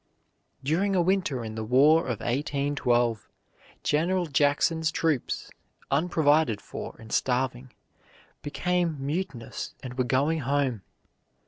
During 0.63 0.95
a 0.95 1.01
winter 1.03 1.45
in 1.45 1.53
the 1.53 1.63
War 1.63 1.99
of 2.05 2.21
1812, 2.21 3.29
General 3.83 4.25
Jackson's 4.25 4.89
troops, 4.89 5.51
unprovided 5.91 6.59
for 6.59 6.95
and 6.97 7.11
starving, 7.13 7.71
became 8.41 8.97
mutinous 8.99 9.75
and 9.83 9.99
were 9.99 10.03
going 10.03 10.39
home. 10.39 10.81